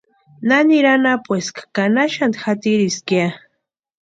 [0.49, 3.29] ¿Naniri anapueski ka na xanti jatiriski ya?